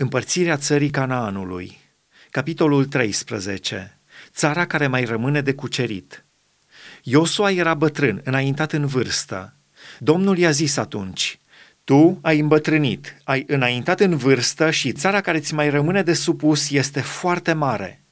[0.00, 1.78] Împărțirea țării Canaanului
[2.30, 3.98] Capitolul 13
[4.30, 6.24] Țara care mai rămâne de cucerit
[7.02, 9.54] Iosua era bătrân, înaintat în vârstă.
[9.98, 11.38] Domnul i-a zis atunci,
[11.84, 16.70] Tu ai îmbătrânit, ai înaintat în vârstă și țara care ți mai rămâne de supus
[16.70, 18.04] este foarte mare.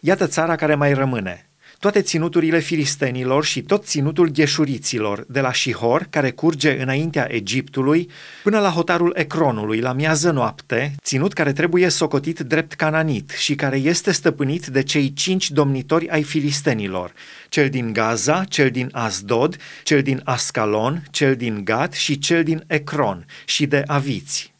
[0.00, 1.45] Iată țara care mai rămâne
[1.78, 8.10] toate ținuturile filistenilor și tot ținutul gheșuriților, de la Shihor, care curge înaintea Egiptului,
[8.42, 13.76] până la hotarul Ecronului, la miază noapte, ținut care trebuie socotit drept cananit și care
[13.76, 17.12] este stăpânit de cei cinci domnitori ai filistenilor,
[17.48, 22.64] cel din Gaza, cel din Asdod, cel din Ascalon, cel din Gat și cel din
[22.66, 24.54] Ecron și de aviți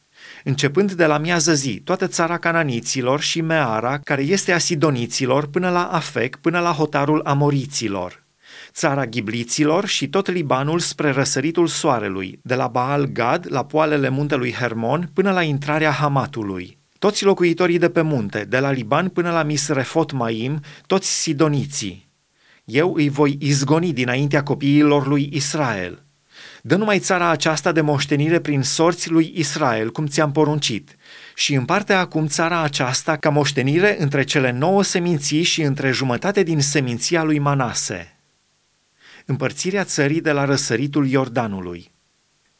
[0.49, 5.71] începând de la miază zi, toată țara cananiților și Meara, care este a sidoniților, până
[5.71, 8.25] la Afec, până la hotarul amoriților,
[8.73, 14.53] țara ghibliților și tot Libanul spre răsăritul soarelui, de la Baal Gad la poalele muntelui
[14.53, 16.79] Hermon până la intrarea Hamatului.
[16.99, 22.09] Toți locuitorii de pe munte, de la Liban până la Misrefot Maim, toți sidoniții.
[22.65, 26.01] Eu îi voi izgoni dinaintea copiilor lui Israel–
[26.67, 30.97] Dă numai țara aceasta de moștenire prin sorți lui Israel, cum ți-am poruncit,
[31.35, 36.61] și împarte acum țara aceasta ca moștenire între cele nouă seminții și între jumătate din
[36.61, 38.19] seminția lui Manase.
[39.27, 41.93] Împărțirea țării de la răsăritul Iordanului.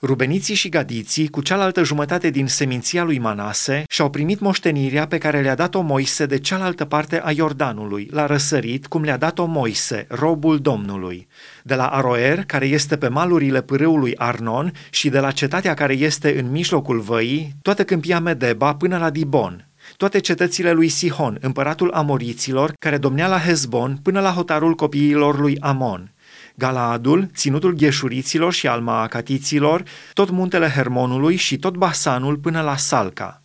[0.03, 5.41] Rubeniții și gadiții, cu cealaltă jumătate din seminția lui Manase, și-au primit moștenirea pe care
[5.41, 10.59] le-a dat-o Moise de cealaltă parte a Iordanului, la răsărit, cum le-a dat-o Moise, robul
[10.59, 11.29] Domnului,
[11.63, 16.39] de la Aroer, care este pe malurile pârâului Arnon, și de la cetatea care este
[16.39, 22.73] în mijlocul văii, toată câmpia Medeba până la Dibon, toate cetățile lui Sihon, împăratul Amoriților,
[22.79, 26.11] care domnea la Hezbon, până la hotarul copiilor lui Amon–
[26.59, 33.43] Galaadul, ținutul gheșuriților și al maacatiților, tot muntele Hermonului și tot Basanul până la Salca.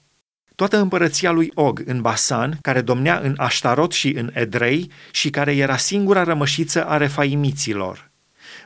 [0.55, 5.55] Toată împărăția lui Og în Basan, care domnea în Aștarot și în Edrei și care
[5.55, 8.11] era singura rămășiță a refaimiților.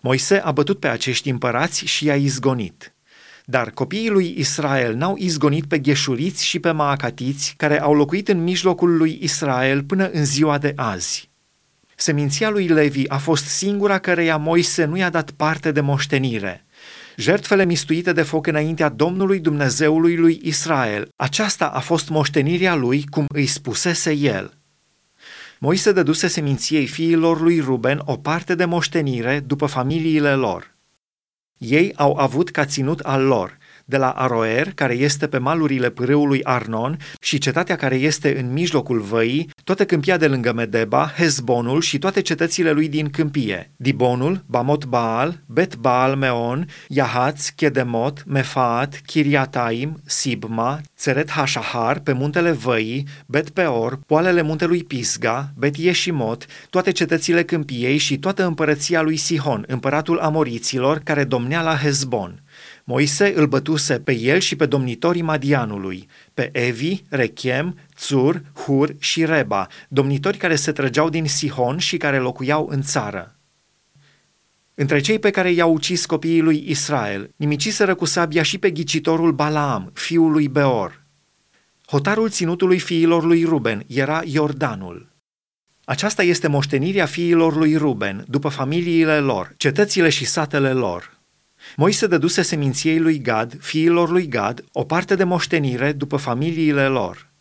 [0.02, 2.94] Moise a bătut pe acești împărați și i-a izgonit.
[3.46, 8.44] Dar copiii lui Israel n-au izgonit pe gheșuriți și pe maacatiți care au locuit în
[8.44, 11.30] mijlocul lui Israel până în ziua de azi.
[11.96, 16.66] Seminția lui Levi a fost singura căreia Moise nu i-a dat parte de moștenire.
[17.18, 23.26] Jertfele mistuite de foc înaintea Domnului Dumnezeului lui Israel, aceasta a fost moștenirea lui, cum
[23.34, 24.54] îi spusese el.
[25.60, 30.76] Moise dăduse seminției fiilor lui Ruben o parte de moștenire după familiile lor.
[31.58, 36.44] Ei au avut ca ținut al lor– de la Aroer, care este pe malurile pârâului
[36.44, 41.98] Arnon, și cetatea care este în mijlocul văii, toată câmpia de lângă Medeba, Hezbonul și
[41.98, 50.02] toate cetățile lui din câmpie, Dibonul, Bamot Baal, Bet Baal Meon, Yahaț, Chedemot, Mefaat, Kiriataim,
[50.06, 57.44] Sibma, Țeret Hashahar, pe muntele Văii, Bet Peor, poalele muntelui Pisga, Bet Yeșimot, toate cetățile
[57.44, 62.44] câmpiei și toată împărăția lui Sihon, împăratul Amoriților, care domnea la Hezbon.
[62.88, 69.26] Moise îl bătuse pe el și pe domnitorii Madianului, pe Evi, Rechem, Țur, Hur și
[69.26, 73.36] Reba, domnitori care se trăgeau din Sihon și care locuiau în țară.
[74.74, 79.32] Între cei pe care i-au ucis copiii lui Israel, nimiciseră cu sabia și pe ghicitorul
[79.32, 81.04] Balaam, fiul lui Beor.
[81.88, 85.10] Hotarul ținutului fiilor lui Ruben era Iordanul.
[85.84, 91.15] Aceasta este moștenirea fiilor lui Ruben, după familiile lor, cetățile și satele lor.
[91.76, 97.34] Moise dăduse seminției lui Gad, fiilor lui Gad, o parte de moștenire după familiile lor.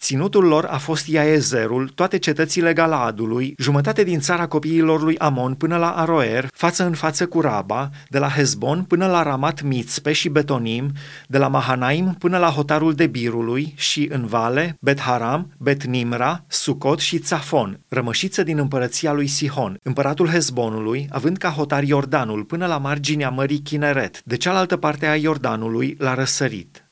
[0.00, 5.76] Ținutul lor a fost Iaezerul, toate cetățile Galaadului, jumătate din țara copiilor lui Amon până
[5.76, 10.28] la Aroer, față în față cu Raba, de la Hezbon până la Ramat Mitzpe și
[10.28, 10.92] Betonim,
[11.26, 16.98] de la Mahanaim până la hotarul Debirului și în vale, Bet Haram, Bet Nimra, Sucot
[16.98, 22.78] și Țafon, rămășiță din împărăția lui Sihon, împăratul Hezbonului, având ca hotar Iordanul până la
[22.78, 26.84] marginea mării Chineret, de cealaltă parte a Iordanului, la răsărit.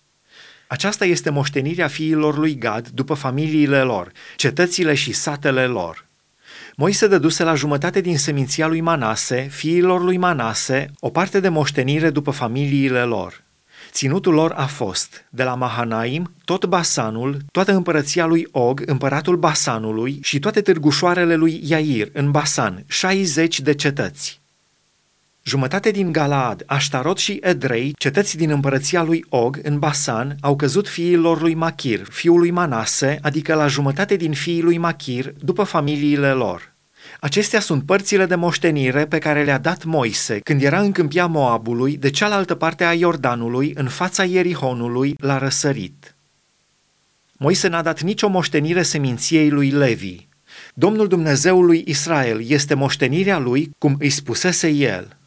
[0.68, 6.06] Aceasta este moștenirea fiilor lui Gad după familiile lor, cetățile și satele lor.
[6.76, 12.10] Moise dăduse la jumătate din seminția lui Manase, fiilor lui Manase, o parte de moștenire
[12.10, 13.42] după familiile lor.
[13.90, 20.18] Ținutul lor a fost, de la Mahanaim, tot Basanul, toată împărăția lui Og, împăratul Basanului
[20.22, 24.40] și toate târgușoarele lui Iair în Basan, 60 de cetăți.
[25.48, 30.88] Jumătate din Galaad, Aștarot și Edrei, cetăți din împărăția lui Og, în Basan, au căzut
[30.88, 36.30] fiilor lui Machir, fiul lui Manase, adică la jumătate din fiii lui Machir, după familiile
[36.30, 36.72] lor.
[37.20, 41.96] Acestea sunt părțile de moștenire pe care le-a dat Moise când era în câmpia Moabului,
[41.96, 46.14] de cealaltă parte a Iordanului, în fața Ierihonului, la răsărit.
[47.32, 50.26] Moise n-a dat nicio moștenire seminției lui Levi.
[50.74, 55.17] Domnul Dumnezeul lui Israel este moștenirea lui, cum îi spusese el.